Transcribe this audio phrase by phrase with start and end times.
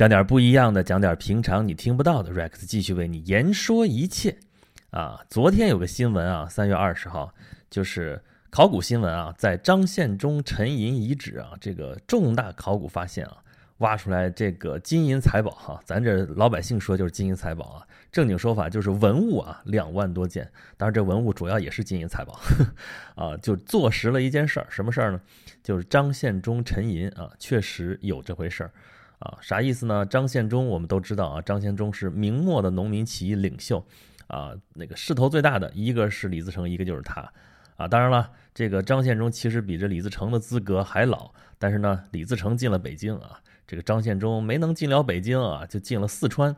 [0.00, 2.32] 讲点不一样的，讲点平常你听不到的。
[2.32, 4.34] Rex 继续为你言说一切。
[4.92, 7.34] 啊，昨天有个新闻啊，三月二十号，
[7.68, 8.18] 就是
[8.48, 13.36] 考古新闻啊，在张献忠沉银遗址啊，这个重大考古发现啊，
[13.80, 20.50] 挖出来这个金银财宝哈，咱这老百姓说就是金银财宝啊，正经说法就是文物啊，两万多件。
[20.78, 22.40] 当然，这文物主要也是金银财宝
[23.16, 25.20] 啊，就坐实了一件事儿，什么事儿呢？
[25.62, 28.70] 就是张献忠沉银啊，确实有这回事儿
[29.20, 29.38] 啊。
[29.40, 30.04] 啥意思呢？
[30.04, 33.82] 张献忠我们都知道啊，张献忠是明末的农民起义领袖。
[34.26, 37.32] 啊，那个势头最大的一个是李自成，一个就是他，
[37.74, 46.54] 啊，当然了，这个张献忠其实比这李自成的资格还老，但是呢，李自成进了北京啊，这个张献忠没能进了北京啊，就进了四川，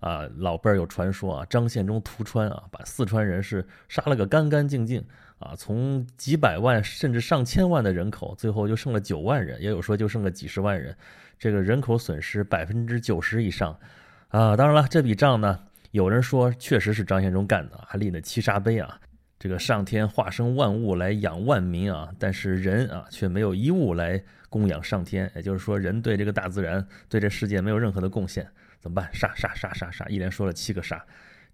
[0.00, 5.02] 啊，老辈儿有传说啊，张献忠屠川啊，把四川人是杀了个干干净净
[5.44, 10.96] 啊，从几百万甚至上千万的人口，最后就剩了九万人，也有说就剩个几十万人，
[11.38, 13.78] 这个人口损失百分之九十以上，
[14.28, 15.60] 啊，当然了，这笔账呢。
[15.90, 18.98] 有人说，确实是张献忠干的，还立了七杀碑啊。
[19.38, 25.30] 这个上天化生万物来养万民啊，但是人啊却没有一物来供养上天。
[25.36, 28.44] 也就是说，人对这个大自然、对这世界没有任何的贡献，
[28.80, 29.08] 怎么办？
[29.12, 30.04] 杀杀杀杀杀！
[30.06, 31.04] 一连说了七个杀，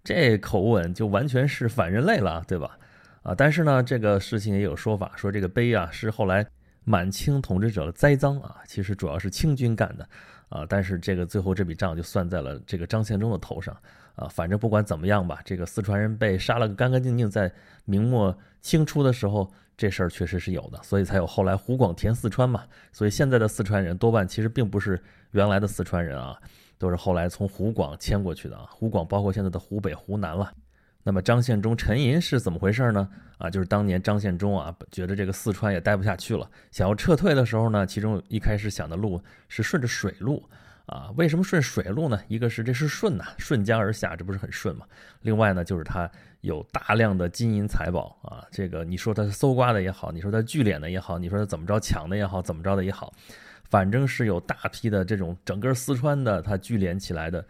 [0.03, 2.79] 这口吻就完全是反人类了，对吧？
[3.23, 6.45] 啊，但是呢，这个事情也有说法，说这个碑啊是后来
[6.83, 10.07] 满清统治者的栽赃啊，其实主要是清军干的
[10.49, 10.65] 啊。
[10.67, 13.75] 但是这个最后这笔账就算在了这个张献忠的头上。
[14.15, 17.51] 啊，反正不管怎么样吧，这个四川人被杀了个干干净净，在
[17.85, 22.61] 明末清初的时候，这事儿确实是有的，所以才有后来湖广填四川嘛。
[22.91, 26.37] 所以现在的四川人多半其实并不是原来的四川人啊，
[26.77, 28.67] 都是后来从湖广迁过去的啊。
[28.69, 30.51] 湖广包括现在的湖北、湖南了。
[31.03, 33.09] 那么张献忠沉银是怎么回事呢？
[33.37, 40.43] 啊，就是当年张献忠啊，觉得这个四川也待不下去了，想要撤退的时候呢，其中一开始想的路是顺着水路。
[40.87, 42.19] 啊，为什么顺水路呢？
[42.27, 44.85] 一个是这是顺呐，顺江而下，这不是很顺吗？
[45.21, 46.09] 另外呢，就是他
[46.41, 53.13] 有大量的金银财宝啊，这个你说他搜刮的也好，你说他聚敛的也好，你说他怎么着抢的也好，怎么着的也好，
[53.69, 57.45] 反正是有大批的这种整个四川的它聚敛起来的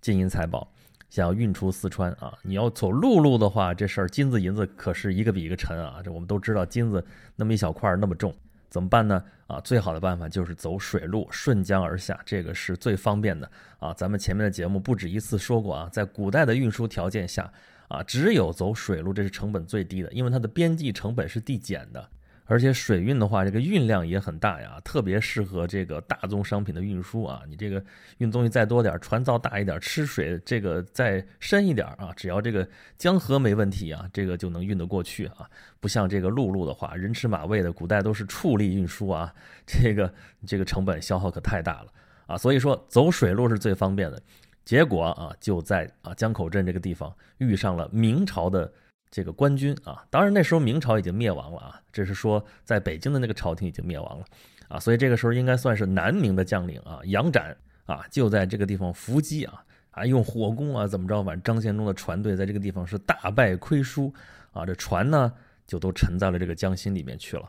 [0.00, 0.70] 金银财宝，
[1.14, 2.36] 想要运出四川啊。
[2.42, 6.00] 你要走陆路的话，这事儿金子银子可是一个比一个沉啊。
[6.02, 7.04] 这我们都知道，金子
[7.36, 8.34] 那么一小块那么重。
[8.68, 9.22] 怎么办呢？
[9.46, 13.48] 啊，最好的办法就是走水路，顺江而下，这个是最方便的
[13.78, 13.94] 啊。
[13.94, 17.48] 咱们前面的节目不止一次说过啊，在古代的运输条件下，
[17.86, 22.10] 啊，只有走水路，这是成本最低的，因为它的边际成本是递减的。
[22.46, 27.42] 而且水运的话，这个运量也很大呀，特别适合这个大宗商品的运输啊。
[27.48, 27.82] 你这个
[28.18, 32.68] 运东西再多点，船造大一点，吃水这个再深一点啊，只要这个
[32.98, 35.48] 江河没问题啊，这个就能运得过去啊。
[35.80, 39.34] 不像这个陆路的话，人吃马喂的，古代都是畜力运输啊，
[39.66, 40.12] 这个
[40.46, 41.92] 这个成本消耗可太大了
[42.26, 42.36] 啊。
[42.36, 44.22] 所以说走水路是最方便的。
[44.66, 48.70] 结果啊，就在啊江口镇这个地方遇上了明朝的。
[49.14, 54.24] 这个官军啊，当然那时候明朝已经灭亡了啊，这是说在北京的那个朝廷已经灭亡了
[54.66, 64.12] 啊，所以这个时候应该算是南明的将领啊，杨展啊就在这个地方伏击啊啊用火攻啊怎么着，反正张献忠的船队在这个地方是大败亏输
[64.50, 65.32] 啊，这船呢
[65.64, 67.46] 就都沉在了这个江心里面去了，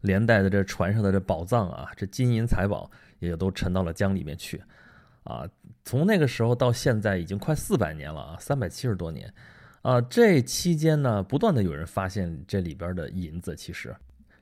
[0.00, 4.60] 连带的这船上的这宝藏啊，这金银财宝也就都沉到了江里面去
[5.22, 5.48] 啊，
[5.84, 9.32] 从那个时候到现在已经快四百年了啊，三百七十多年。
[9.84, 13.54] 啊，这期间呢，不断的有人发现这里边的银子。
[13.54, 13.94] 其实，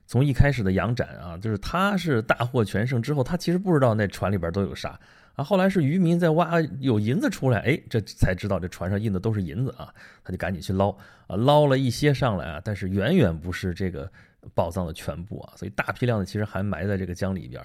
[0.07, 5.01] 从一开始的杨展啊，就是他是大获全胜之后，他其实不知道那船里边都有啥
[5.35, 5.43] 啊。
[5.43, 9.93] 后来是渔民在挖有银子出来，哎，这才知道这船上印的都是银子啊，
[10.23, 10.91] 他就赶紧去捞
[11.27, 14.09] 啊，捞了一些上来啊，但是远远不是这个
[14.55, 17.61] 宝藏的全部啊，所以大批量的其实还埋在这个江里边。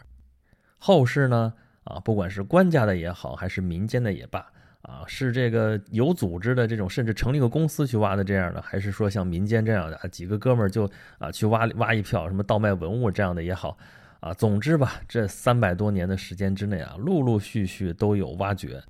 [0.79, 4.51] 后世呢，啊，不管是官家的也好，还是民间的也罢。
[4.83, 13.77] 啊，是这个有组织的这种，甚至成立个公司去挖的这样的，还是说像民间这样的几个哥们儿就啊去挖挖一票，什么倒卖文物这样的也好，
[14.21, 18.81] 啊，总之吧，这三百多年的时间之内啊，陆陆续续都有挖掘，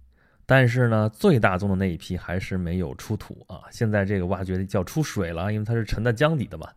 [0.45, 3.62] 但是呢，最大宗的那一批还是没有出土啊。
[3.71, 6.69] 现在这个挖掘叫出水了，因为它是沉在江底的嘛，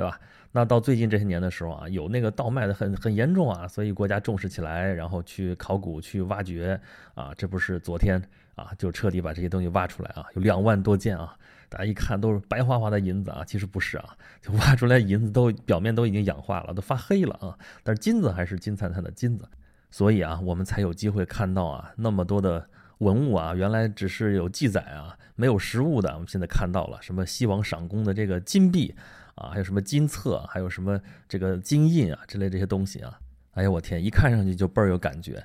[0.00, 0.18] 对吧？
[0.52, 6.80] 那到最近这些年的时候啊，有那个倒卖的很很严重啊，所以国家重视起来，然后去考古去挖掘
[7.14, 8.18] 啊，这不是昨天
[8.54, 11.36] 啊就彻底把这些东西挖出来啊，有两万多件啊，
[11.68, 19.46] 大家一看都是白花花的银子啊，其实不是啊，就挖出来银子都表面都已经氧化了，都发黑了啊，但是金子还是金灿灿的金子，
[19.90, 22.66] 所以啊，我们才有机会看到啊那么多的
[23.00, 28.94] 文物啊，原来只是有记载啊，没有实物的，我们现在看到了什么西王赏功的这个金币。
[29.40, 33.18] 啊，还有什么金册，还有什么这个金印啊之类这些东西啊？
[33.54, 35.42] 哎呀，我天，一看上去就倍儿有感觉。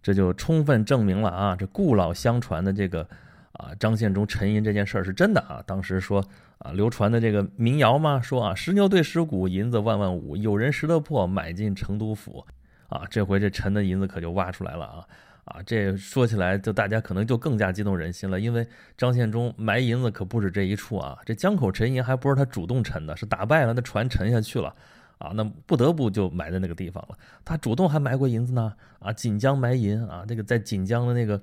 [0.00, 3.06] 这就充分证明了啊，这故老相传的这个
[3.52, 5.62] 啊张献忠沉银这件事儿是真的啊。
[5.66, 6.24] 当时说
[6.58, 12.46] 啊，流传的这个民谣嘛，说啊，石牛对石鼓，银子万万五，有人拾得破，买进成都府。
[12.88, 15.04] 啊，这回这沉的银子可就挖出来了啊！
[15.48, 18.66] 啊，这说起来就大家可能就更加激动人心了，因为
[18.98, 21.18] 张献忠埋银子可不止这一处啊。
[21.24, 24.74] 这江口沉银还不是他主动沉的，是打败了那船沉下去了
[25.16, 27.16] 啊，那不得不就埋在那个地方了。
[27.44, 31.40] 他主动还埋过银子呢啊，锦江埋银啊，那个在锦江的那个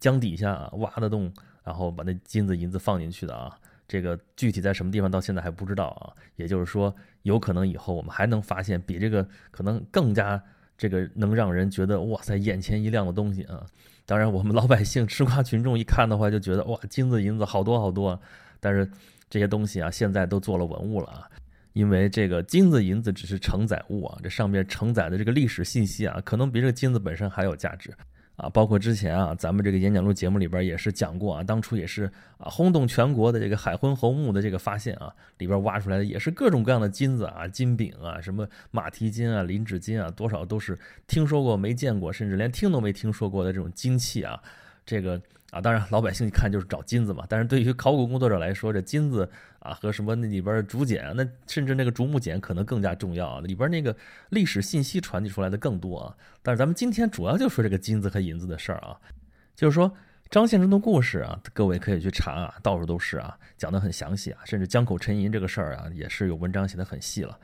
[0.00, 3.56] 江底下啊挖的洞，然后把那金子银子放进去的啊。
[3.86, 6.10] 这个具体在什么地方到现在还不知道啊。
[6.34, 6.92] 也就是说，
[7.22, 10.42] 有可能以后我们还能发现比这个可能更加。
[10.76, 13.64] 这个能让人觉得哇塞，眼前一亮的东西啊！
[14.06, 18.20] 当然，我们老百姓吃瓜群众一看的话，就觉得哇，金子银子好多好多。
[18.60, 18.86] 但是
[19.30, 21.28] 这些东西啊，现在都做了文物了啊，
[21.72, 27.90] 因为这个金子银子只是承载物啊，这上面承载的这个历史信息啊，可能比这个金子本身还有价值。
[28.36, 44.42] 啊，包括之前啊，咱们这个演讲录节目里边也是讲过啊，当初也是啊轰动全国的这个海昏侯墓的这个发现啊，里边挖出来的也是各种各样的金子啊，金饼啊，什么马蹄金啊、磷脂金啊，多少都是听说过没见过，甚至连听都没听说过的这种金器啊，
[44.84, 45.20] 这个。
[45.54, 47.24] 啊，当然，老百姓一看就是找金子嘛。
[47.28, 49.28] 但是对于考古工作者来说，这金子
[49.60, 53.40] 啊和什么那里边竹简，那甚至那个竹木简可能更加重要啊。
[53.40, 53.94] 里边那个
[54.30, 56.16] 历史信息传递出来的更多啊。
[56.42, 58.98] 但是咱们今天主要就说这个金子和银子的事儿啊，
[59.54, 59.88] 就是说
[60.28, 64.40] 张献忠的故事啊，各位可以去查啊，到处都是啊，讲的很详细啊。
[64.44, 67.38] 甚至江口沉银这个事儿啊，也是有文章写的很细了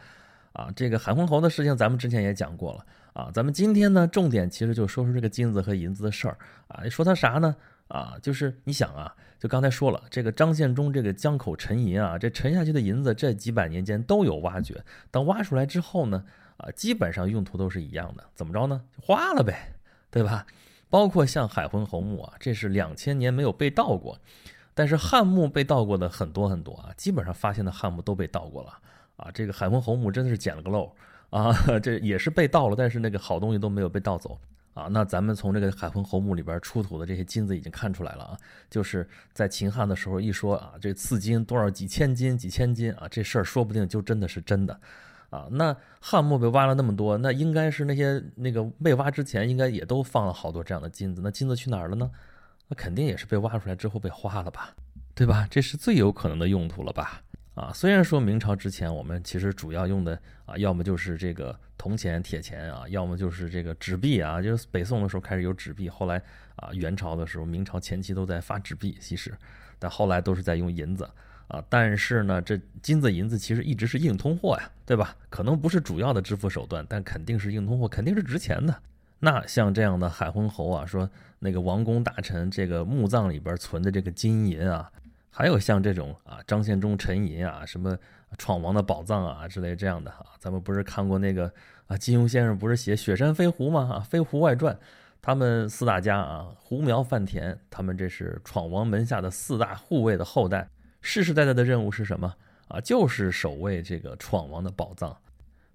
[0.52, 0.68] 啊。
[0.74, 3.30] 这个海昏侯的事情，咱们之前也讲过了啊。
[3.32, 6.36] 咱们今天呢，重点其实就说说这个金子和银子的事儿
[6.66, 6.82] 啊。
[6.88, 7.54] 说他啥呢？
[7.90, 14.82] 啊，就是你想啊，就刚才说了，这个张献忠这个江口沉银啊，这沉下去的银子，这几百年间都有挖掘。
[15.10, 16.24] 等挖出来之后呢，
[16.56, 18.80] 啊，基本上用途都是一样的，怎么着呢？
[19.02, 19.74] 花了呗，
[20.10, 20.46] 对吧？
[20.88, 24.18] 包括像海昏侯墓啊，这是两千年没有被盗过，
[24.72, 28.78] 但是汉墓被盗过的很多很多啊，基本上发现的汉墓都被盗过了
[29.16, 29.30] 啊。
[29.32, 30.92] 这个海昏侯墓真的是捡了个漏
[31.30, 31.52] 啊，
[31.82, 34.38] 这也是被盗了，但是那个好东西都没有被盗走。
[34.72, 38.38] 啊，那咱们从这个海昏侯墓里边出土的这些金子已经看出来了啊，
[38.70, 44.80] 就是在秦汉的时候一说啊，这赐金多少几千斤几千斤啊，这事儿说不定就真的是真的，
[45.30, 52.10] 啊，那汉墓被挖了那么多，那应该是那些那个被挖之前应该也都放了好多这样的金子，那金子去哪儿了呢？
[52.68, 54.70] 那肯定也是被挖出来之后被花了吧，
[55.14, 55.46] 对吧？
[55.50, 57.20] 这是最有可能的用途了吧？
[57.60, 66.16] 啊，虽然说明朝之前我们其实主要用的啊，要么就是这个铜钱、铁钱啊，要么就是这个纸币啊，就是北宋的时候开始有纸币，后来
[66.56, 69.34] 啊元朝的时候、明朝前期都在发纸币，其实，
[69.78, 71.06] 但后来都是在用银子
[71.48, 71.62] 啊。
[71.68, 75.14] 但是呢，这金子、银子其实一直是硬通货呀，对吧？
[75.28, 78.74] 可能不是主要的支付手段，但肯定是硬通货，肯定是值钱的。
[79.18, 81.10] 那像这样的海昏侯啊，说
[81.40, 84.90] 那个王公大臣这个墓葬里边存的这个金银啊。
[85.30, 87.96] 还有像这种啊，张献忠沉银啊，什么
[88.36, 91.50] 闯王的宝藏啊之类这样的哈，咱们不是看过那个
[91.86, 93.88] 啊，金庸先生不是写《雪山飞狐》吗？
[93.94, 94.74] 啊，《飞狐外传》，
[95.22, 100.68] 他们四大家啊，胡苗范田，他们这是闯王门下的四大护卫的后代，
[101.00, 102.34] 世世代代的任务是什么
[102.68, 102.80] 啊？
[102.80, 105.16] 就是守卫这个闯王的宝藏。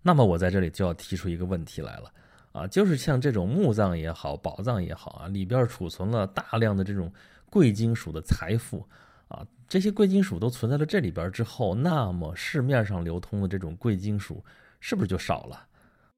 [0.02, 2.12] 那么我在这里就要提出一个问题来了
[2.52, 7.12] 啊，就是像这种墓葬也好，宝藏也好啊，里边储存了大量的这种
[7.50, 8.86] 贵金属的财富。
[9.28, 14.44] 啊，这些贵金属都存在了这里边之后，那么市面上流通的这种贵金属
[14.80, 15.68] 是不是就少了？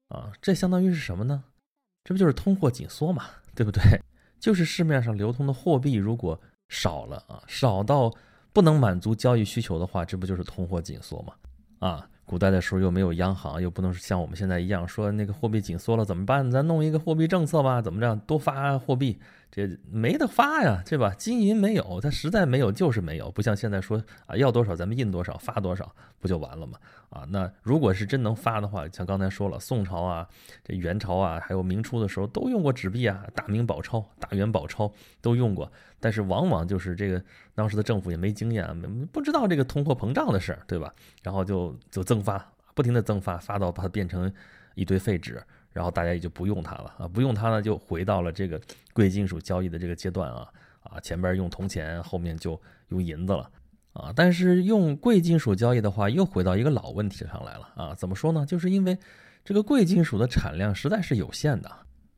[0.08, 1.44] 啊，这相当于是什么呢？
[2.04, 3.24] 这不就是通货紧缩嘛，
[3.54, 3.82] 对不对？
[4.38, 8.14] 就是市面上流通的货币如果少了啊，少到
[8.52, 11.34] 不能满足交易需求的话，这不就是通货紧缩嘛？
[11.80, 12.08] 啊。
[12.28, 16.50] 古代的时候又没有央行，又不能像我们现在一样说那个货币紧缩了怎么办？
[16.50, 19.18] 咱弄一个货币政策吧，怎么着多发货币？
[19.50, 21.14] 这没得发呀，对吧？
[21.16, 25.90] 金银没有，它实在没有就是没有，不像现在说啊要多少咱们印多少发多少
[26.20, 26.78] 不就完了吗？
[27.08, 30.28] 啊，那如果是真能发的话，像刚才说了，宋朝啊、
[30.62, 37.22] 这元朝啊，还有明初的时候都用过纸币啊，大明宝钞、大元宝钞都用过，但是往往就是这个
[37.54, 38.66] 当时的政府也没经验，
[39.10, 40.92] 不知道这个通货膨胀的事儿，对吧？
[41.22, 44.30] 然后就就增发，不停的增发，发到把它变成
[44.74, 45.42] 一堆废纸。
[45.78, 48.60] 然后大家也就不用它了啊，不用它呢，就回到了这个
[48.92, 50.48] 贵金属交易的这个阶段啊
[50.82, 53.48] 啊，前边用铜钱，后面就用银子了
[53.92, 54.12] 啊。
[54.16, 57.94] 但是用贵金属交易的话，又回到一个老问题上来了啊。
[57.94, 58.44] 怎么说呢？
[58.44, 58.98] 就是因为
[59.44, 61.70] 这个贵金属的产量实在是有限的，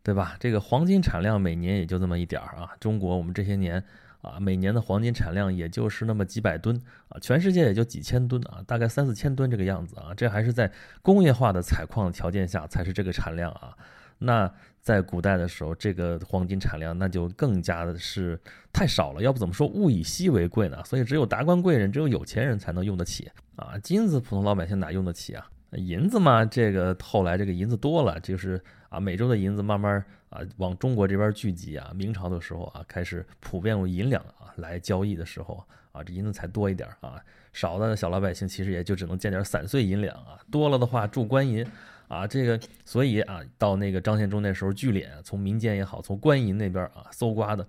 [0.03, 0.39] 对吧？
[0.41, 2.71] 这个黄金产量每年也就这么一点儿啊。
[2.81, 3.85] 中国我们这些年。
[4.23, 10.71] 啊，每年的黄金产量也就是那么几百吨啊，全世界也就几千吨啊，大概三四千吨这个样子啊，这还是在
[11.03, 13.77] 工业化的采矿条件下才是这个产量啊。
[14.19, 18.39] 那在古代的时候，这个黄金产量那就更加的是
[18.71, 19.23] 太少了。
[19.23, 20.83] 要不怎么说物以稀为贵呢？
[20.85, 23.79] 所以只有达官贵人，只有有钱人才能用得起啊。
[23.83, 25.51] 金子普通老百姓哪用得起啊？
[25.73, 31.93] 银子嘛，这个后来这个银子多了，就是啊，美洲的银子慢慢啊往中国这边聚集啊。
[31.95, 37.23] 明朝的时候啊，开始普遍用银两啊来交易的时候啊，这银子才多一点啊。
[37.53, 41.67] 少的小老百姓其实也就只能建点散碎银两啊，多了的话铸官银
[42.09, 47.67] 啊，这个所以啊，到那个张献忠那时候聚敛，从民间也好，从官银那边啊搜刮的，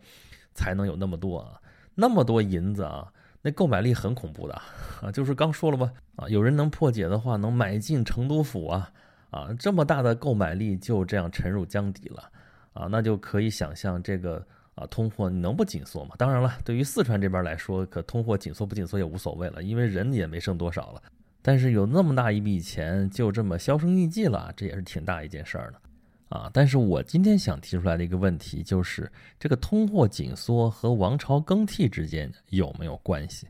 [0.53, 1.59] 才能有那么多啊，
[1.95, 3.11] 那么多银子啊。
[3.43, 4.53] 那购买力很恐怖的
[5.01, 8.91] 啊，就是刚说了吧啊，有人能破解的话，能买进成都府啊
[9.31, 12.31] 啊，这么大的购买力就这样沉入江底了
[12.73, 16.15] 啊，那就可以想象这个啊通货能不紧缩吗？
[16.17, 21.01] 当然了，对于四川这边来说，可通货紧缩不紧缩也无所谓了，因为人也没剩多少了。
[21.41, 25.81] 但是有那么大一笔钱就这么销声匿迹了，这也是挺大一件事儿的。
[26.29, 33.47] 啊，但是我今天想提出来的一个问题就是，这个通货紧缩和王朝更替之间有没有关系？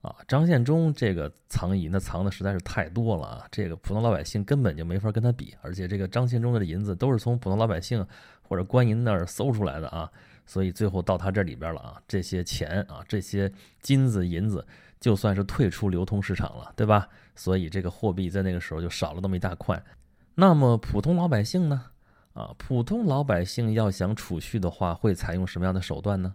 [0.00, 8.06] 啊，张献忠这个藏银，那藏的实在是太多了啊，这个普通老百姓根本就没法跟他比，而且这个张献忠的银子都是从普通老百姓
[8.48, 10.10] 或者官银那儿搜出来的啊，
[10.46, 14.66] 所以最后到他这里边了啊，这些钱啊，这些金子银子
[15.00, 17.08] 就算是退出流通市场了，对吧？
[17.34, 19.82] 所以这个货币在那个时候就少了那么一大块。
[20.34, 21.84] 那么普通老百姓呢？
[22.34, 26.34] 啊，普通老百姓要想储蓄的话，会采用什么样的手段呢？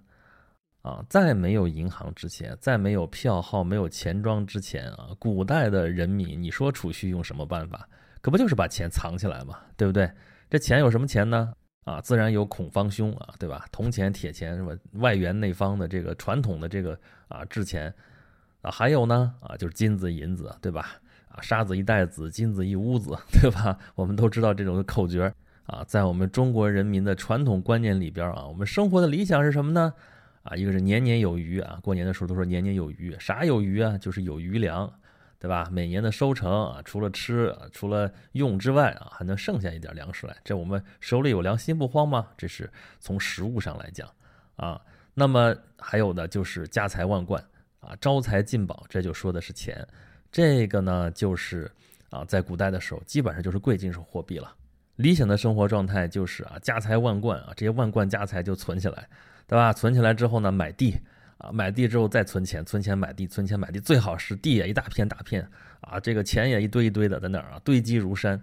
[0.82, 7.88] 啊，在没有银行之前，在没有票号、没有钱庄之前啊，古代的人民，你说储蓄用什么办法？
[8.20, 10.12] 可不就是把钱藏起来嘛，对不对？
[10.50, 11.54] 这钱有什么钱呢？
[11.84, 13.66] 啊，自然有孔方兄啊，对吧？
[13.72, 16.98] 铜钱、铁钱，什么外圆内方的这个传统的这个
[17.28, 17.94] 啊制钱
[18.62, 21.00] 啊，还有呢啊，就是金子、银子，对吧？
[21.30, 23.78] 啊，沙子一袋子，金子一屋子， 对吧？
[23.96, 25.34] 我们都知道这种口诀。
[25.68, 29.94] 啊，在我们中国人民的传统观念里边啊，我们生活的理想是什么呢？
[30.44, 33.98] 啊，一个是年年有余啊，过年的时候都说年年有余，啥有余啊？
[33.98, 34.92] 就是有余粮，
[35.42, 35.68] 对吧？
[35.72, 42.28] 每年的收成啊，除了吃、除了用之外啊，还能剩下一点粮食来，这我们手里有粮，心不慌吗？
[42.38, 44.08] 这是从食物上来讲
[44.56, 44.80] 啊。
[45.16, 47.44] 那么还有的就是家财万贯
[47.80, 49.84] 啊，招财进宝，这就说的是钱。
[50.32, 51.70] 这个呢，就是
[52.12, 54.54] 啊，在古代的时候，基本上就是贵金属货币了。
[54.98, 59.10] 理想的生活状态就是啊，家财万贯啊，这些万贯家财就存起来，
[59.48, 59.74] 对吧？
[59.74, 61.00] 存起来之后呢，买地
[61.42, 65.48] 啊，买地之后再存钱，存钱买地，存钱买地，最好是地也一大片大片
[65.82, 68.40] 啊，这个钱也一堆一堆的在哪儿啊，堆积如山。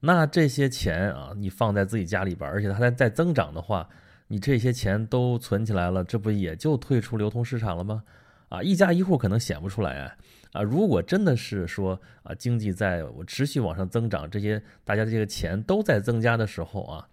[0.00, 3.86] 那这些钱啊，你放在自己家里边，而且它在在增长的话，
[4.28, 8.02] 你这些钱都存起来了，这不也就退出流通市场了吗？
[8.48, 10.16] 啊，一家一户可能显不出来啊。
[10.52, 17.06] 啊，如果真的是说啊，经济在我持续往上增长，这些大家的这个钱都在增加的时候啊，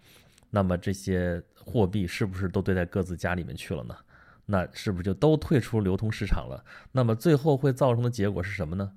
[0.52, 3.96] 那么这些货币是不是都堆在各自家里面去了呢？
[4.46, 6.64] 那是不是就都退出流通市场了？
[6.92, 8.92] 那么最后会造成的结果是什么呢？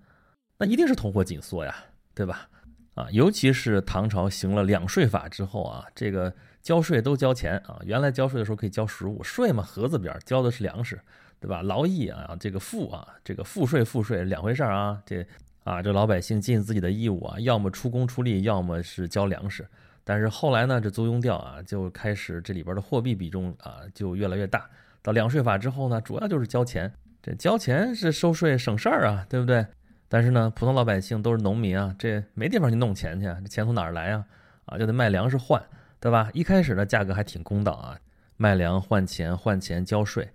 [0.59, 1.75] 那一定是通货紧缩呀，
[2.15, 2.49] 对吧？
[2.95, 11.01] 啊，尤其是唐朝行了两税法之后啊，这个交税都交钱啊，原来交税的时候可以交实物，税嘛盒子边交的是粮食。
[11.41, 11.63] 对吧？
[11.63, 15.01] 劳役啊，这个赋啊，这个赋税赋税两回事儿啊。
[15.07, 15.25] 这
[15.63, 19.65] 啊，这老百姓尽自己的义务啊，要么出工出力，要么是交粮食。
[20.03, 24.69] 但是后来呢，这租庸调啊，就开始这里边的货币比重啊，就越来越大。
[25.03, 26.93] 到两税法之后呢，主要就是交钱。
[27.23, 29.67] 这交钱是收税省事儿啊，对不对？
[30.09, 34.25] 但是呢，普通老百姓都是农民啊，这没地方去弄钱去，这钱从哪儿来啊？
[34.67, 35.63] 啊，就得卖粮食换，
[36.01, 36.31] 对吧？
[36.33, 37.99] 一开始呢，价格还挺公道啊，
[38.37, 40.29] 卖粮换钱，换钱交税。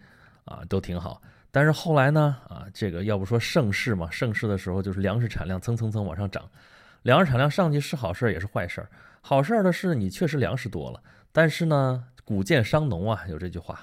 [0.46, 6.44] 啊，都挺好，但是后来呢，啊，这个要不说盛世嘛，盛世的时候就是粮食产量蹭蹭蹭往上涨，
[7.04, 8.90] 粮食产量上去是好事儿也是坏事儿。
[9.22, 11.02] 好事儿的是你确实粮食多了，
[11.32, 13.80] 但是呢，谷贱伤农啊，有这句话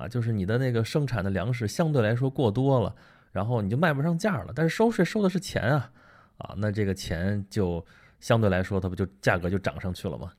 [0.00, 2.94] 啊，就是你的那个生产的粮食相对来说过多了，
[3.32, 4.52] 然后你就卖不上价了。
[4.54, 5.90] 但是收税收的是钱啊，
[6.38, 7.84] 啊，那这个钱就
[8.18, 10.32] 相对来说它不就价格就涨上去了吗？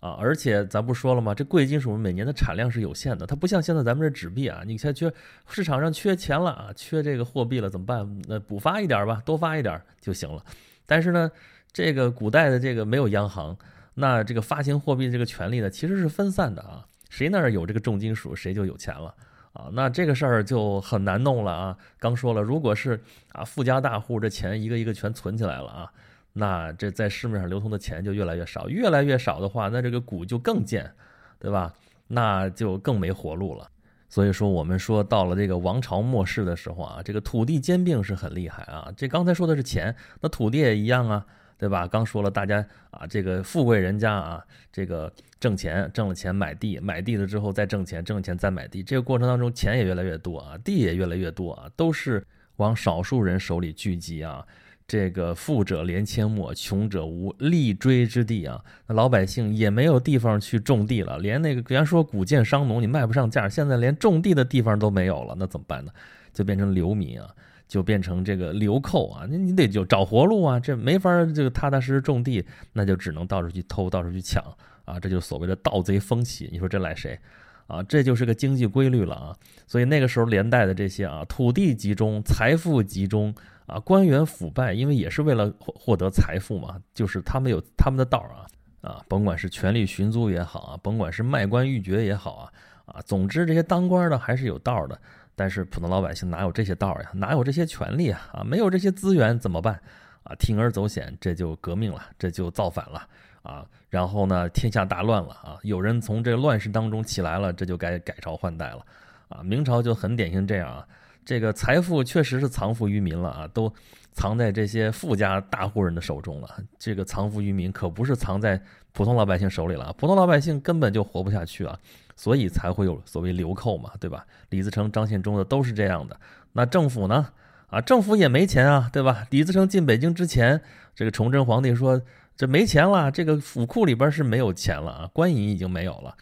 [0.00, 1.34] 啊，而且咱不说了吗？
[1.34, 5.10] 这贵金属每年的产量是有限的，它不像现在咱们这纸币啊，你现在缺
[5.48, 8.18] 市场上缺钱了啊，缺这个货币了怎么办？
[8.28, 10.44] 那补发一点吧，多发一点就行了。
[10.84, 11.30] 但是呢，
[11.72, 13.56] 这个古代的这个没有央行，
[13.94, 16.84] 那这个发行货币这个权利呢，其实是分散的啊，
[17.14, 19.14] 谁那儿有这个重金属，谁就有钱了
[19.52, 19.70] 啊。
[19.72, 21.78] 那这个事儿就很难弄了啊。
[22.00, 25.92] 刚说了，如果是啊富家大户，这钱一个一个全存起来了啊。
[26.32, 30.90] 那这在市面上流通的钱就越来越少，越来越少的话，那这个股就更贱，
[31.38, 31.72] 对吧？
[32.08, 33.70] 那就更没活路了。
[34.08, 38.92] 所以说，我们说到了这个王朝末世的时候啊，这个土地兼并是很厉害啊。
[38.96, 41.24] 这刚才说的是钱，那土地也一样啊。
[41.58, 41.86] 对吧？
[41.86, 54.44] 刚说了，大家啊，这个富贵人家啊，这个挣钱挣了钱买地，买地了之后再挣钱，挣钱再买地，这个过程当中钱也越来越多啊，地也越来越多啊，都是往少数人手里聚集啊。
[54.86, 58.62] 这个富者连阡陌，穷者无立锥之地啊！
[58.86, 65.92] 那老百姓也没有地方去种地了，连那个原说古贱商农，你卖不上价，现在连种地的地方都没有了，那怎么办呢？
[66.34, 67.34] 就变成流民啊，
[67.74, 69.26] 就变成这个流寇啊！
[69.28, 74.40] 那你得就找活路啊，这没法就踏踏实实种地，那就只能到处去偷，到处去抢
[74.84, 75.00] 啊！
[75.00, 77.18] 这就所谓的盗贼风起，你说这赖谁？
[77.66, 79.36] 啊，这就是个经济规律了啊！
[79.66, 83.34] 所以那个时候连带的这些啊，土地集中，财富集中。
[83.66, 88.44] 啊，官员腐败，因为也是为了获获得财富嘛，就是他们有他们的道啊
[88.82, 92.52] 啊，甭管是权力寻租也好啊，甭管是卖官鬻爵也好啊
[92.84, 95.00] 啊，总之这些当官的还是有道的，
[95.36, 97.10] 但是普通老百姓哪有这些道呀？
[97.14, 98.30] 哪有这些权利啊？
[98.32, 99.80] 啊，没有这些资源怎么办？
[100.22, 103.06] 啊，铤而走险，这就革命了，这就造反了
[103.42, 103.66] 啊！
[103.90, 105.58] 然后呢，天下大乱了啊！
[105.62, 108.86] 有人从这乱世当中起来了，这就该改朝换代了
[109.28, 109.42] 啊！
[109.42, 110.86] 明朝就很典型这样啊。
[111.26, 113.70] 这个财富确实是藏富于民了啊，都
[114.14, 116.48] 藏在这些富家大户人的手中了。
[116.78, 118.58] 这个藏富于民可不是藏在
[118.92, 121.78] 普通老百姓手里了，普通老百姓根本就活不下去啊，
[122.16, 124.24] 所以才会有所谓流寇嘛，对吧？
[124.48, 126.18] 李自成、张献忠的都是这样的。
[126.52, 127.26] 那政府呢？
[127.66, 129.26] 啊，政府也没钱啊，对吧？
[129.30, 130.60] 李自成进北京之前，
[130.94, 132.00] 这个崇祯皇帝说
[132.36, 136.14] 这没钱了，这个府库里边是没有钱了啊，官银已经没有了。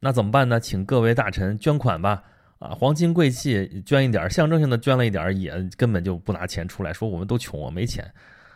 [0.00, 0.58] 那怎么办呢？
[0.58, 2.24] 请各位大臣捐款吧。
[2.58, 8.10] 啊，皇亲贵戚捐一点，象征性的捐了一点，也根本就不拿钱出来，说我们都穷，我没钱，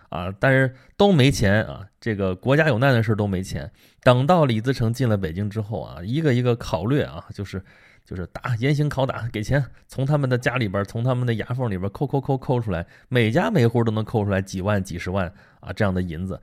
[0.08, 3.70] 啊，但是都没钱啊，这个国家有难的事都没钱。
[4.02, 7.62] 等到李自成进了北京之后啊，一个一个考虑啊，就是
[8.06, 15.30] 就是打严刑拷打，给钱，从他们的家里边，从他们的牙缝里边抠抠抠抠出来，每家每户都能抠出来几万、几十万
[15.60, 16.40] 啊这样的银子，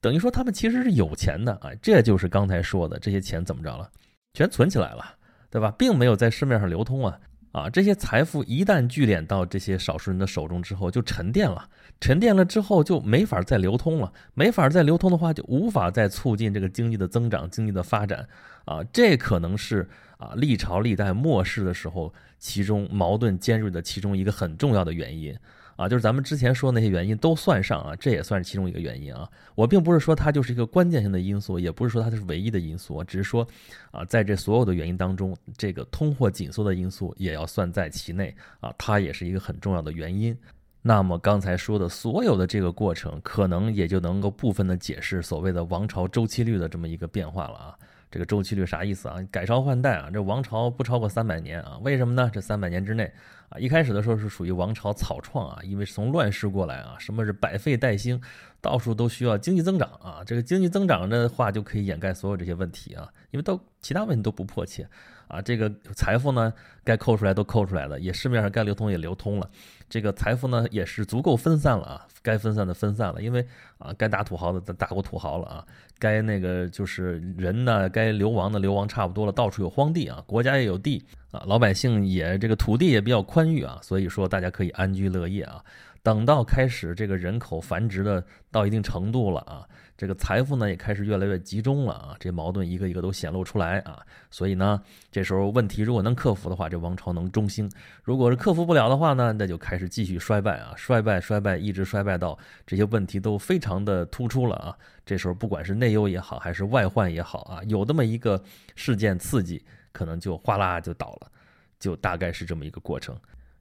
[0.00, 3.90] 等于说他们其实是有钱的啊，这就是刚才说的这些钱怎么着了，
[4.32, 5.16] 全存起来了。
[5.50, 7.18] 对吧，并没有在市面上流通啊
[7.52, 7.68] 啊！
[7.68, 11.68] 这些财富一旦聚敛到这些少数人的手中之后，就沉淀了，
[12.00, 18.28] 沉淀了之后就没法再流通了，没法再流通的话，就无法再促进这个经济的增长、经济的发展
[18.64, 18.80] 啊！
[18.92, 25.36] 这可能是啊历朝历代末世的时候，其中矛盾尖锐的其中一个很重要的原因。
[25.80, 29.26] 啊，就是咱们之前说那些原因都算上啊，这也算是其中一个原因啊。
[29.54, 33.48] 我并不是说它就是一个关键性的因素，也不是说它是唯一的因素，只是说，
[33.90, 40.36] 啊，在这所有的原因当中，这个通货紧缩的因素也要算在其内啊，它也是一个很重要的原因。
[40.82, 47.78] 那么刚才说的所有的这个过程，可能也就能够部分的解释所谓的王朝周期率的这么一个变化了啊。
[48.10, 49.16] 这个周期率啥意思啊？
[49.30, 51.78] 改朝换代啊，这王朝不超过三百年啊？
[51.82, 52.28] 为什么呢？
[52.32, 53.12] 这三百年之内
[53.50, 58.20] 啊，一开始的时候是属于王朝草创啊，因为从乱世过来啊，什么是百废待兴，
[58.60, 64.88] 到处都需要经济增长啊，这个经济增长的话就可以掩盖所有这些问题啊，因为到其他问题都不迫切
[65.30, 66.52] 啊，这个财富呢
[66.84, 69.48] 该扣出来都扣出来了，也市面上该流通也流通了，
[69.88, 73.46] 这个财富呢也是足够分散了啊，该分散的分散了，因为
[73.78, 75.64] 啊该打土豪的打过土豪了啊。
[75.98, 85.62] 该那个就是人呢，该流亡的流亡差不多了，到处有荒地啊，国家也有地啊，老百姓也这个土地也比较宽裕啊，所以说大家可以安居乐业啊。
[86.02, 89.68] 等到开始这个人口繁殖的到一定程度了啊，
[90.00, 94.82] 这个财富呢也开始越来越集中了啊，这矛盾一个一个都显露出来啊，所以呢，
[95.12, 97.68] 这时候问题如果能克服的话，这王朝能中兴；
[98.02, 108.42] 如果是克服不了的话呢，那就开始继续衰败啊，衰败衰败，一直衰败到这些问题都非常的突出了啊，这时候不管是内忧也好，还是外患也好啊，有这么一个
[108.76, 111.30] 事件刺激，可能就哗啦就倒了，
[111.78, 113.14] 就大概是这么一个过程。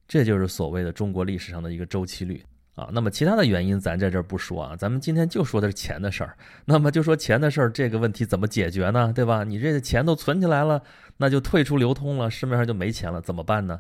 [0.08, 2.42] 这就是所谓的中国历史上的一个周期率。
[2.80, 2.90] 啊。
[2.92, 6.38] 那么其他的原因咱在这儿不说啊，咱们今天就说的是钱的事儿。
[6.66, 9.12] 那么就说钱的事儿，这个问题怎么解决呢？
[9.14, 9.44] 对吧？
[9.44, 10.82] 你这钱都存起来了，
[11.18, 13.80] 那就退出流通了，市面上就没钱了，怎么办呢？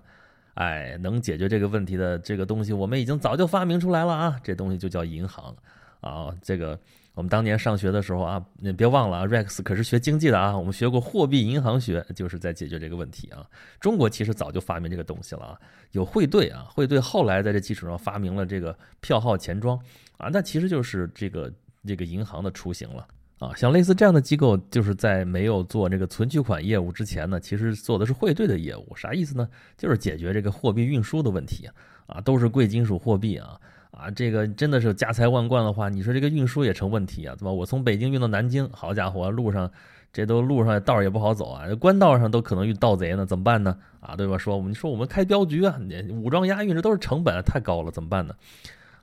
[0.55, 4.35] 哎，能解决这个问题的这个东西，我们已经早就发明出来了啊。
[4.43, 5.55] 这东西就叫银行
[6.01, 6.77] 啊，这个。
[7.19, 10.57] 我们当年上学的时候啊，你别忘了啊，Rex 可是学经济的啊。
[10.57, 13.45] 我们学过货币银行学，就是在解决这个问题啊。
[13.81, 15.59] 中国其实早就发明这个东西了啊，
[15.91, 19.77] 有汇兑啊，汇兑后来在这基础上发明了这个票号钱庄
[20.17, 21.51] 啊，那其实就是这个
[21.85, 23.05] 这个银行的雏形了
[23.39, 23.53] 啊。
[23.53, 29.45] 像类似这样的机构，就是在没有做这个存取款业务之前呢，其实做的是汇兑的业务，啥意思呢？
[29.77, 31.69] 就是解决这个货币运输的问题
[32.07, 33.59] 啊，都是贵金属货币啊。
[33.99, 37.51] 啊，这个真的是家财万贯的话，你说这个运输也成问题啊，对吧？
[37.51, 39.69] 我从北京运到南京，好家伙，路上
[40.13, 43.77] 这都路上道也不好走啊，官道上都可能遇盗贼呢，怎么办呢？
[43.99, 44.37] 啊，对吧？
[44.37, 48.33] 说我们说我们开镖局啊，你武装押运这都是成本太高了，怎么办呢？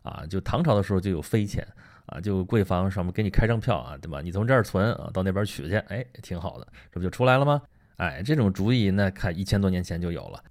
[0.02, 1.66] 啊，就唐朝的时候就有飞钱
[2.06, 4.22] 啊，就贵房上面给你开张票啊，对吧？
[4.22, 7.60] 你从这儿存啊，到那边取去，哎，挺好的，这不就出来了吗？
[7.98, 10.42] 哎，这种主意那看一千多年前就有了，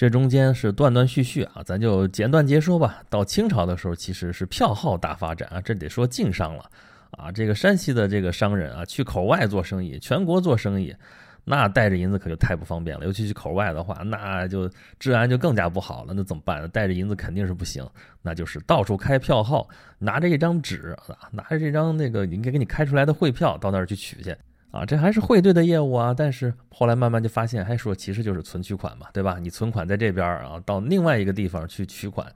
[0.00, 3.02] 这中间是断断续续啊，咱就简短截说吧。
[3.10, 6.64] 到清朝的时候，其实是票号大发展啊，这得说晋商了
[7.10, 7.30] 啊。
[7.30, 10.96] 这个山西的这个商人啊，去口外做生意，全国做生意。
[11.44, 16.14] 那带着银子可就太不方便了，尤其是口外的话，那就治安就更加不好了。
[16.16, 16.68] 那怎么办呢？
[16.68, 17.86] 带着银子肯定是不行，
[18.22, 20.96] 那就是到处开票号，拿着一张纸，
[21.30, 24.34] 拿着这张那个应该给你开出来的汇票，到那儿去取去
[24.70, 24.84] 啊。
[24.84, 26.14] 这还是汇兑的业务啊。
[26.16, 29.38] 但是后来慢慢就发现，还说其实就是存取款嘛，对吧？
[29.40, 32.32] 你存款在这边儿啊，到另外一个地方去取款。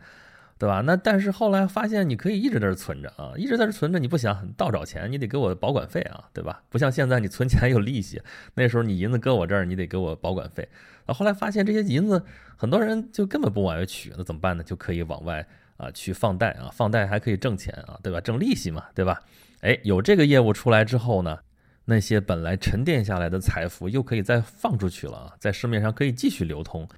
[0.56, 0.80] 对吧？
[0.82, 3.98] 那但是后来发现你可以一直在这存着啊，一直在这存着。
[3.98, 6.62] 你不想倒找钱，你得给我保管费啊，对吧？
[6.70, 8.22] 不像现在你存钱有利息，
[8.54, 10.66] 那时候你银子搁我这儿，你得给我保管费。
[11.06, 12.22] 啊，后来发现这些银子
[12.56, 14.62] 很多人就根本不往外取，那怎么办呢？
[14.62, 15.44] 就可以往外
[15.76, 18.20] 啊去放贷啊，放贷还可以挣钱啊，对吧？
[18.20, 19.20] 挣利息嘛，对吧？
[19.60, 21.40] 哎，有这个业务出来之后呢，
[21.84, 26.88] 那些本来沉淀下来的财富又可以再放出去了啊，在市面上可以继续流通，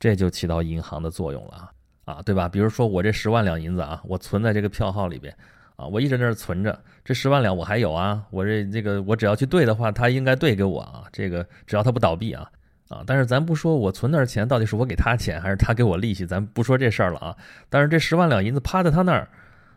[0.00, 1.70] 这就起到银行的作用了啊。
[2.04, 2.48] 啊，对吧？
[2.48, 5.32] 比如说我这十万两银子啊，我存在这个票号里边，
[5.76, 12.50] 啊，我一直在那存着，这十万两我还有啊，我这这个我只要去兑的话，他应该兑给我啊，这个只要他不倒闭啊，
[12.88, 17.36] 啊，但是咱不说我存那儿钱到底是我给他钱还是他给我利息，咱不说这事儿了啊。
[17.70, 19.28] 但是这十万两银子趴在他那儿，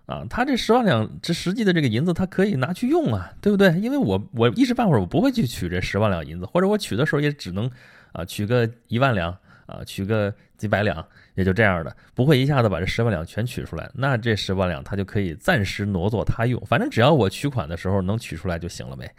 [0.06, 3.72] 啊，他这十万两这实际的这个银子他可以拿去用啊，对不对？
[3.80, 7.70] 因为我我一时半会儿我不会去取这十万两银子，或者我取的时候也只能
[8.12, 9.38] 啊取个一万两。
[9.68, 13.90] 啊，取个几百两，也就这样的，不会一下子把这十万两全取出来。
[13.96, 19.12] 那这十万两他就可以暂时挪作他用，反正只要我取款的时候能取出来就行了呗，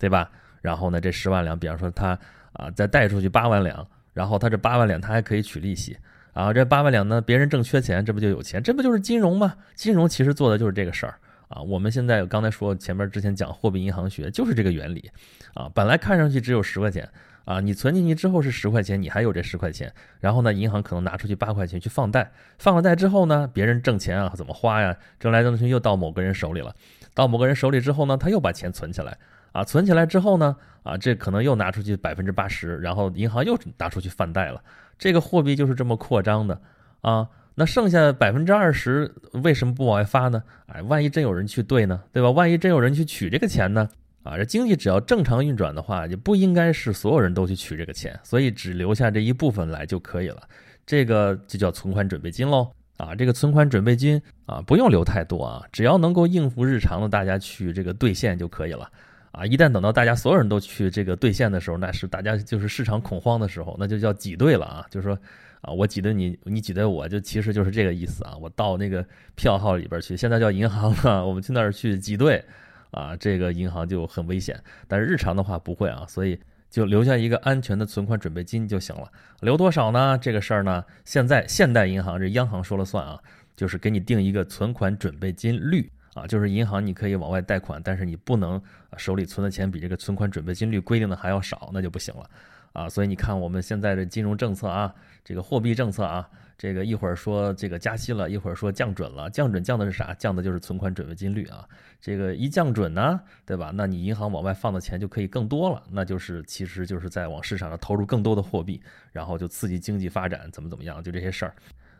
[0.00, 0.28] 对吧？
[0.60, 2.18] 然后呢，这十万两，比方说他
[2.54, 5.96] 啊再贷出去八万两，然后他这八万两他还可以取利息，
[6.32, 8.62] 啊这八万两呢，别人正缺钱，这不就有钱？
[8.62, 9.54] 这不就是金融吗？
[9.74, 11.14] 金融其实做的就是这个事儿
[11.48, 11.60] 啊。
[11.62, 15.10] 我们现在刚才说前面之前讲货币银行学就是这个原理
[15.54, 15.70] 啊。
[15.74, 17.08] 本来看上去只有十块钱。
[17.44, 24.96] 啊，你存进去之后是十块钱，你还有这十块钱，然后呢，银行可能拿出去八块钱去放贷，放了贷之后呢，别人挣钱啊，怎么花呀？
[25.18, 26.72] 挣来挣去又到某个人手里了，
[27.14, 29.18] 到某个人手里之后呢，他又把钱存起来，
[29.52, 34.62] 啊，存起来之后呢，啊，这可能又拿出去百分之八十，然后银行又拿出去放贷了，
[34.98, 36.60] 这个货币就是这么扩张的，
[37.02, 40.42] 啊，那剩下百分之二十为什么不往外发呢？
[40.66, 42.30] 哎，万一真有人去兑呢，对吧？
[42.30, 43.88] 万一真有人去取这个钱呢？
[44.22, 50.42] 啊，这经济只要正常运转的话，也不应该是所有人都去取这个钱，所以只留下这一部分来就可以了。
[50.86, 52.70] 这个就叫存款准备金喽。
[52.98, 58.88] 啊，这个存款准备金啊，不用留太多啊，只要能够应付日常的大家去这个兑现就可以了。
[59.32, 64.86] 啊，一旦等到大家所有人都去这个兑现的时候，那是大家就是市场恐慌的时候，那就叫挤兑了啊。
[64.90, 65.18] 就是说，
[65.62, 68.36] 啊，我挤兑你，你挤兑我，就其实就是这个意思啊。
[68.40, 72.44] 我到那个票号里边去，现在叫银行了，我们去那儿去挤兑。
[72.90, 79.10] 啊，这个银行就很危险，但是日常的话不会啊，所以就留下一个安全的存款准备金就行了。
[79.40, 80.18] 留多少呢？
[80.18, 83.18] 这个事儿呢，现在现代银行这央行说了算啊，
[83.56, 88.60] 就是给你定一个存款准备金率啊，就是银行你可以往外贷款，但是你不能
[88.96, 92.28] 手里存的钱比这个存款准备金率规定的还要少，那就不行了
[92.72, 92.88] 啊。
[92.88, 94.94] 所以你看我们现在的金融政策啊，
[95.24, 96.28] 这个货币政策啊。
[96.58, 99.28] 这个一会儿说这个加息了，一会儿说降准了。
[99.30, 100.14] 降准降的是啥？
[100.14, 101.66] 降的就是存款准备金率啊。
[102.00, 103.72] 这个一降准呢，对吧？
[103.74, 111.54] 那你银行往外放的钱就可以更多了，那就是其实就是在往市场上投入更多的货币，然后就刺激经济发展，怎么怎么样，就这些事儿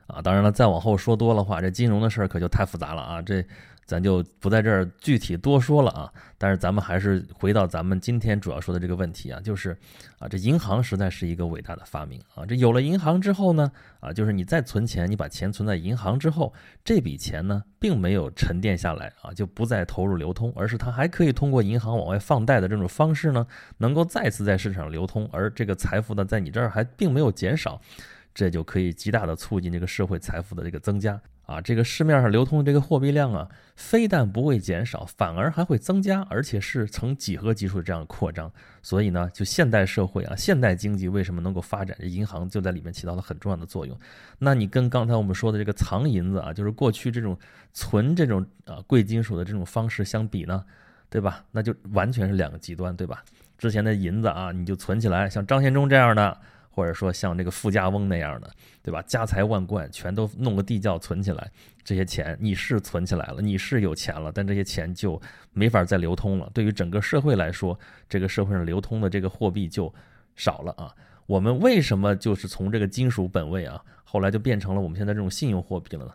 [0.06, 0.22] 啊。
[0.22, 3.20] 当然了，再往后说多了话，这金融的事儿可就太复杂了啊。
[3.20, 3.44] 这。
[3.92, 9.76] 咱就不在这儿具体多说了啊，但是咱们还是回到咱们今天主要说的这个问题啊，就是
[10.18, 12.46] 啊，这银行实在是一个伟大的发明啊。
[12.46, 27.78] 这有了银行之后呢，啊，就是你再存钱，你把钱存在银行之后，这笔钱呢，并没有沉淀下来啊，就不再投入流通，而是它还可以通过银行往外放贷的这种方式呢，能够再次在市场流通，而这个财富呢，在你这儿还并没有减少，
[28.32, 31.20] 这就可以极大的促进这个社会财富的这个增加。
[31.44, 38.50] 啊，这个市面上流通的这个货币量啊，非但不会减少，反而还会增加，而且是呈几何级数的这样扩张。
[38.80, 41.96] 所以呢，就现代社会啊，现代经济为什么能够发展？
[42.00, 43.98] 这银行就在里面起到了很重要的作用。
[44.38, 47.36] 那你跟刚才我们说的这个藏银子啊，就是过去这种
[47.72, 50.64] 存这种啊贵金属的这种方式相比呢，
[51.10, 51.44] 对吧？
[51.50, 53.22] 那就完全是两个极端，对吧？
[53.58, 56.38] 之前的银子啊，你就存起来，像张献忠这样的。
[56.72, 58.50] 或者说像这个富家翁那样的，
[58.82, 59.00] 对吧？
[59.02, 61.50] 家财万贯，全都弄个地窖存起来，
[61.84, 65.20] 这些钱你是存起来了，你是有钱了，但这些钱就
[65.52, 66.50] 没法再流通了。
[66.54, 69.92] 对于整个社会来说，这个社会上流通的这个货币就
[70.34, 70.92] 少了啊。
[71.26, 76.12] 我们为什么就是从这个金属本位啊，后来就变成了我们现在这种信用货币了呢？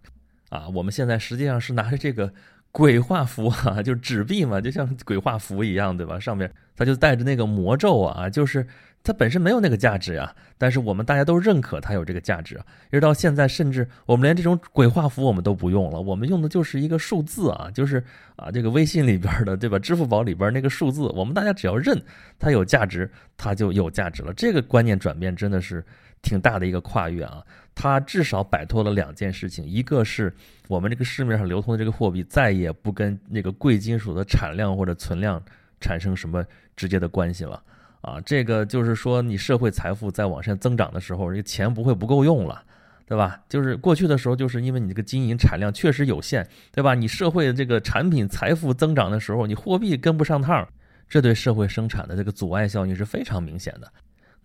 [0.50, 2.34] 啊，我们现在实际上是拿着这个。
[2.78, 6.20] 鬼画符啊， 就纸币嘛，就像鬼画符一样，对吧？
[6.20, 8.68] 上面它就带着那个魔咒啊，就是
[9.04, 12.54] 它本身没有那个价值呀，但是我们大家都认可它有这个价值，
[12.90, 17.98] 一直到现在，甚至我们连这种鬼画符我们都不用了，我们用的就是一个数字啊，就是
[18.36, 19.80] 啊这个微信里边的，对吧？
[19.80, 22.00] 支付宝里边那个数字，我们大家只要认
[22.38, 24.32] 它有价值，它就有价值了。
[24.36, 25.84] 这个观念转变真的是。
[26.22, 27.44] 挺大的一个跨越啊，
[27.76, 30.34] 它至少摆脱了两件事情，一个是
[30.68, 35.42] 我们这个市面上流通的这个货币再也不跟那个贵金属的产量或者存量
[35.80, 37.62] 产生什么直接的关系了
[38.02, 42.64] 啊，这个就是说你社会财富在往上增长的时候，这个钱不会不够用了，
[43.06, 43.42] 对吧？
[43.50, 46.94] 就是过去的时候，就是因为你这个金银产量确实有限，对吧？
[46.94, 50.68] 你社会的这个产品财富增长的时候，你货币跟不上趟，
[51.10, 53.92] 这对社会生产的这个阻碍效应是非常明显的。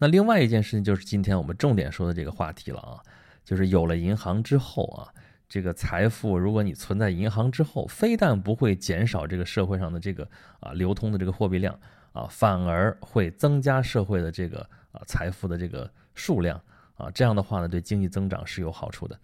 [0.03, 2.99] 那另外一件事情就是今天我们重点说的这个话题了啊，
[3.45, 5.07] 就是有了银行之后啊，
[5.49, 11.79] 这个财富如果你存在银行之后，非但不会减少这个社会上的这个啊流通的这个货币量
[12.15, 14.59] 啊，反而会增加社会的这个
[14.91, 16.61] 啊财富的这个数量
[16.97, 19.17] 啊，这样的话呢，对经济增长是有好处的。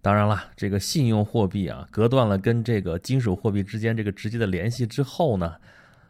[0.00, 5.56] 当然了，这个信用货币啊，隔断了跟这个金属货币之间这个直接的联系之后呢。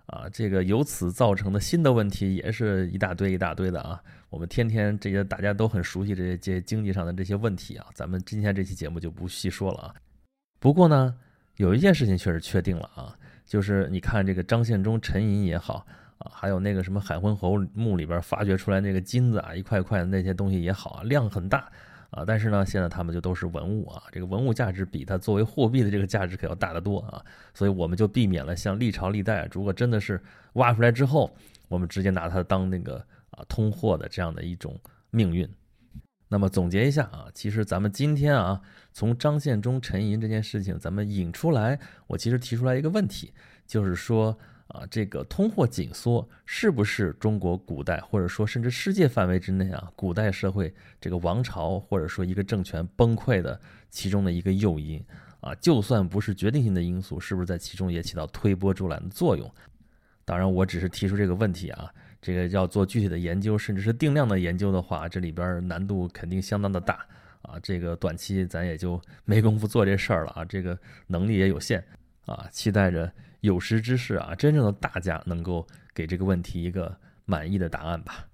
[0.06, 4.02] 啊，这个由此造成的新的问题也是一大堆一大堆的啊。
[4.28, 9.94] 我们天天这些大家都很熟悉这些这些经济上的这些问题啊，咱们今天这期节目就不细说了啊。
[10.58, 11.14] 不过呢，
[11.56, 15.86] 有一件事情确实确定了啊，就是你看这个张献忠沉银也好
[16.18, 21.70] 啊，还有那个什么海昏侯墓里边发掘出来那个金子啊，一块块的那些东西也好啊，量很大。
[22.14, 27.20] 啊，但是呢，现在他们就都是文物啊，这个文物价值比它作为货币的这个价值可要大得多啊，
[27.52, 30.22] 所以我们就避免了像历朝历代，如果真的是
[30.52, 31.34] 挖出来之后，
[31.66, 34.78] 我们直接拿它当那个啊通货的这样的一种
[35.10, 35.48] 命运。
[36.28, 38.60] 那么总结一下啊，其实咱们今天啊，
[38.92, 43.32] 从张献忠沉银这件事情，咱们引出来，我其实提出来一个问题，
[43.66, 44.38] 就是说。
[44.68, 55.04] 啊，这个通货紧缩是不是中国古代，或者说甚至世界范围之内啊，古代社会这个王朝或者说一个政权崩溃的其中的一个诱因
[55.40, 55.54] 啊？
[55.56, 59.48] 就算不是决定性的因素，是不是在其中也起到推波助澜的作用？
[60.24, 67.06] 当然，我只是提出这个问题啊，这个要做具体的研究，甚至是定量的研究的话，这里边难度肯定相当的大
[67.42, 67.60] 啊。
[67.62, 71.84] 这个短期咱也就没工夫做这事儿了啊，这个能力也有限
[72.24, 73.12] 啊，期待着。
[73.44, 78.26] 有识之士啊，真正的大家能够给这个问题一个满意的答案吧？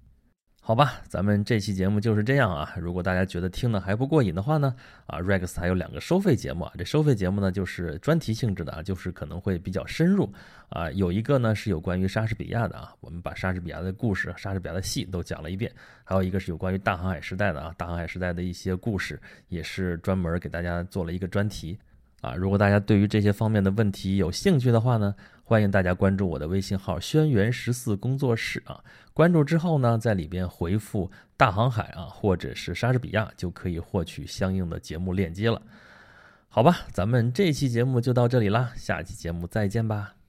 [0.61, 2.73] 好吧，咱们这期节目就是这样啊。
[2.77, 4.73] 如果大家觉得听的还不过瘾的话呢，
[5.07, 6.71] 啊，Rex 还有两个收费节目啊。
[6.77, 10.31] 这收费节目呢，就是专题性质的啊，就是可能会比较深入
[10.69, 10.89] 啊。
[10.91, 15.69] 有一个呢是有关于莎士比亚的啊，我们把莎士比亚的故事、莎士比亚的戏都讲了一遍。
[16.05, 19.19] 还有一个是有关于大航海时代的啊，大航海时代的一些故事，
[19.49, 21.77] 也是专门给大家做了一个专题。
[22.21, 28.83] 啊，如果大家对于这些方面的问题有兴趣的话呢，欢迎大家关注我的微信号“轩辕十四工作室”啊。
[29.13, 35.61] 关注之后呢，在里边回复“大航海”啊，或者是莎士比亚，就可以获取相应的节目链接了。
[36.47, 40.20] 好吧，咱们这期节目就到这里啦，下期节目再见吧。